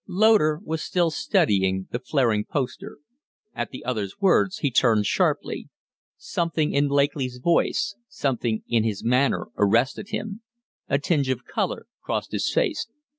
Loder 0.07 0.59
was 0.63 0.81
still 0.81 1.11
studying 1.11 1.87
the 1.91 1.99
flaring 1.99 2.43
poster. 2.43 2.97
At 3.53 3.69
the 3.69 3.85
other's 3.85 4.19
words 4.19 4.57
he 4.57 4.71
turned 4.71 5.05
sharply. 5.05 5.69
Something 6.17 6.73
in 6.73 6.87
Lakely's 6.87 7.37
voice, 7.37 7.95
something 8.07 8.63
in 8.67 8.83
his 8.83 9.03
manner, 9.03 9.49
arrested 9.57 10.09
him. 10.09 10.41
A 10.89 10.97
tinge 10.97 11.29
of 11.29 11.45
color 11.45 11.85
crossed 12.01 12.31
his 12.31 12.51
face. 12.51 12.87